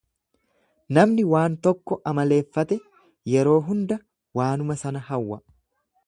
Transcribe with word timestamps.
Namni 0.97 1.25
waan 1.33 1.57
tokko 1.67 1.97
amaleeffate 2.11 2.77
yeroo 3.33 3.57
hunda 3.67 3.99
waanuma 4.41 4.79
sana 4.85 5.03
hawwa. 5.11 5.39